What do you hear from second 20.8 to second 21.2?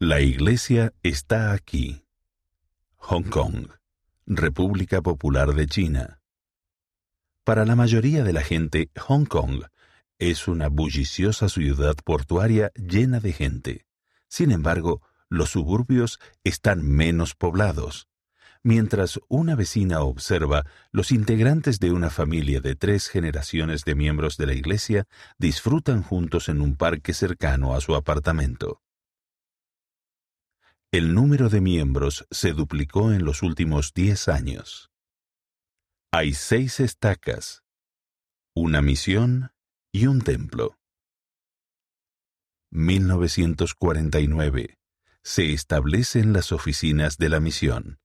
los